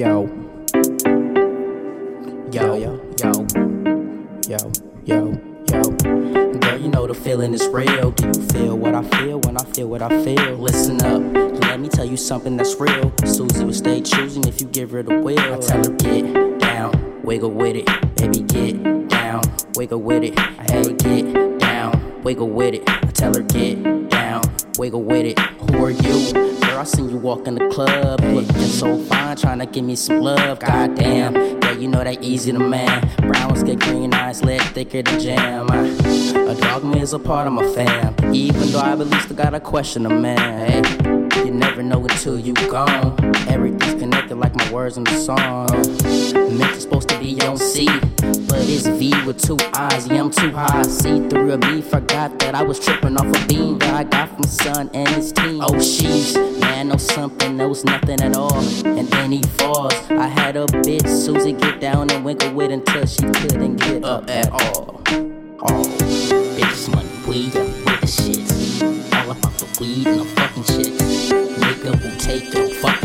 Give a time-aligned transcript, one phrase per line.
[0.00, 0.24] Yo.
[2.50, 3.32] Yo, yo, yo.
[4.48, 4.72] Yo,
[5.04, 5.38] yo,
[5.68, 5.82] yo.
[6.58, 8.10] Girl, you know the feeling is real.
[8.12, 10.56] Do you feel what I feel when I feel what I feel?
[10.56, 13.12] Listen up, let me tell you something that's real.
[13.26, 15.38] Susie will stay choosing if you give her the will.
[15.38, 17.84] I tell her, get down, wiggle with it.
[18.16, 19.42] Baby, get down,
[19.74, 20.38] wiggle with it.
[20.70, 22.88] Hey, get down, wiggle with it.
[22.88, 24.44] I tell her, get down,
[24.78, 25.38] wiggle with it.
[25.38, 26.49] Who are you?
[26.70, 29.96] Girl, I seen you walk in the club, looking so fine, trying to give me
[29.96, 30.60] some love.
[30.60, 33.10] Goddamn, yeah, you know that easy to man.
[33.16, 35.68] Browns get green eyes, lit thicker than jam.
[35.68, 35.88] I,
[36.36, 39.58] a dogma is a part of my fam, even though I believe still got a
[39.58, 40.38] question man.
[40.70, 43.18] Hey, you never know until you gone.
[43.48, 45.66] Everything's connected like my words in the song.
[45.66, 47.88] To supposed to be on C,
[48.50, 50.08] but it's V with two eyes.
[50.08, 50.82] Yeah, I'm too high.
[50.82, 54.28] See through a me, forgot that I was tripping off a beam that I got
[54.28, 55.60] from Sun and his team.
[55.60, 58.58] Oh, sheesh, man, know something, knows nothing at all.
[58.84, 59.94] And then he falls.
[60.10, 64.28] I had a bitch, Susie, get down and winkle with until she couldn't get up
[64.28, 65.00] at all.
[65.60, 65.84] All
[66.56, 69.14] bitches, money, weed, and with the shit.
[69.14, 70.92] All about the weed and the fucking shit.
[71.60, 72.99] Nigga will take your fucking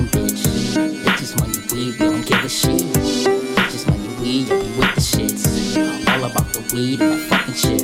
[6.75, 7.81] weed and the fucking shit.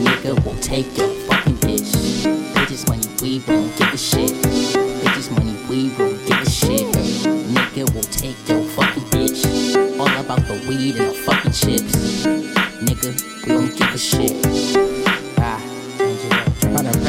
[0.00, 1.92] Nigga will take your fucking bitch.
[2.54, 4.30] Bitches, money, we don't give a shit.
[4.30, 6.86] Bitches, money, we don't give a shit.
[7.54, 9.44] Nigga will take your fucking bitch.
[10.00, 12.26] All about the weed and the fucking chips.
[12.86, 13.10] Nigga,
[13.46, 14.93] we don't give a shit.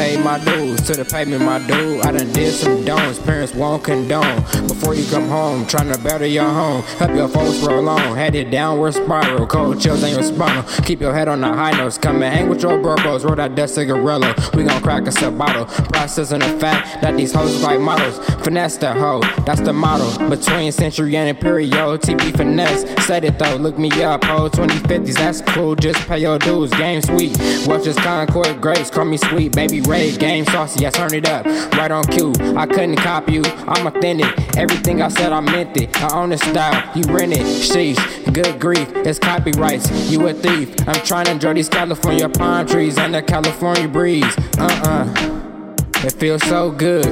[0.05, 2.05] Paid my dues to the payment, my dude.
[2.05, 4.35] I done did some don'ts, parents won't condone.
[4.67, 6.83] Before you come home, trying to better your home.
[6.99, 9.47] Help your folks roll on, headed downward spiral.
[9.47, 10.61] Cold chills in your spinal.
[10.83, 11.97] Keep your head on the high notes.
[11.97, 14.55] Come and hang with your bros, roll that dead cigarello.
[14.55, 15.65] We gon' crack us a bottle.
[15.65, 18.19] Processing the fact that these hoes like models.
[18.43, 20.29] Finesse the hoe, that's the model.
[20.29, 22.85] Between century and imperial, TB finesse.
[23.07, 24.49] Said it though, look me up, ho.
[24.49, 25.75] 2050s, that's cool.
[25.75, 27.35] Just pay your dues, game sweet.
[27.65, 29.55] Watch this Concord grapes, call me sweet.
[29.55, 31.45] Baby Game saucy, I turn it up.
[31.45, 33.43] Right on cue, I couldn't copy you.
[33.45, 34.57] I'm authentic.
[34.57, 35.95] Everything I said, I meant it.
[36.01, 37.39] I own the style, you rent it.
[37.39, 37.97] Sheesh,
[38.33, 39.89] good grief, it's copyrights.
[40.11, 40.75] You a thief.
[40.85, 44.35] I'm trying to enjoy these California palm trees and the California breeze.
[44.57, 46.05] Uh uh.
[46.05, 47.05] It feels so good.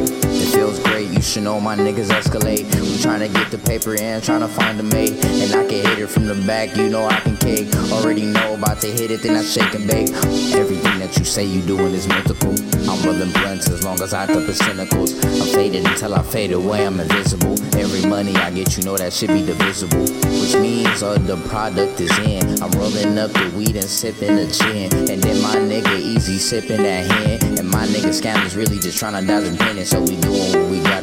[0.54, 2.66] Feels great, you should know my niggas escalate.
[2.76, 5.14] We tryna get the paper in, tryna find a mate.
[5.26, 7.74] And I can hit it from the back, you know I can cake.
[7.92, 10.10] Already know about to hit it, then I shake and bake.
[10.54, 12.54] Everything that you say you doing is mythical.
[12.88, 15.14] I'm rolling blunts as long as I cut the cynicals.
[15.24, 17.56] I'm faded until I fade away, I'm invisible.
[17.76, 20.02] Every money I get, you know that should be divisible.
[20.44, 22.62] Which means all the product is in.
[22.62, 24.94] I'm rolling up the weed and sipping the gin.
[25.10, 27.58] And then my nigga easy sipping that hen.
[27.58, 29.86] And my nigga scam is really just tryna dodge a penny.
[29.86, 30.43] So we doing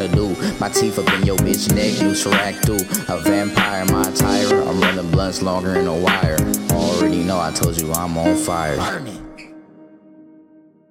[0.01, 0.29] gotta do.
[0.59, 2.81] My teeth up in your bitch neck, loose rack through.
[3.15, 4.63] A vampire, my attire.
[4.63, 6.39] I'm running blunts longer than a wire.
[6.71, 9.30] Already know I told you I'm on fire.